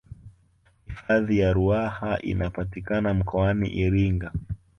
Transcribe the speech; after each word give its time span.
hifadhi 0.85 1.39
ya 1.39 1.53
ruaha 1.53 2.19
inapatikana 2.19 3.13
mkoani 3.13 3.69
iringa 3.69 4.31